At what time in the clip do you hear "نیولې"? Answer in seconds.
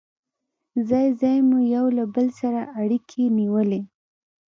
3.39-3.81